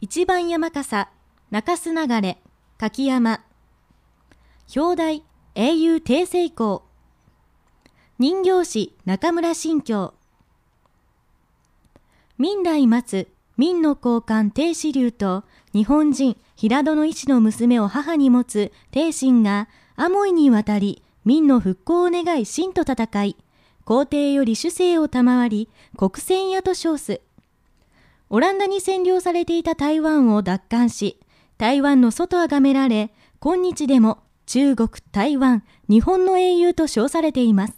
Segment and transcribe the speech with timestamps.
[0.00, 1.08] 一番山笠、
[1.50, 2.38] 中洲流れ、
[2.78, 3.40] 柿山、
[4.72, 5.24] 表題、
[5.56, 6.84] 英雄定成功、
[8.20, 10.14] 人形師中村新京、
[12.38, 13.26] 明来松、
[13.56, 15.42] 明の交換定子流と
[15.72, 23.36] 日本人平戸の医師の娘を母に持つ定神がアモイに渡り明の復興を願い秦と戦い
[23.84, 27.20] 皇帝より主政を賜り国戦屋と称す。
[28.30, 31.18] オランダに占領されていた台湾を奪還し
[31.56, 37.77] 台湾の外あがめられ今日でも中国、台湾、日本の英雄と称されています。